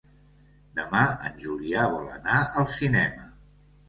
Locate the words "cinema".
2.77-3.29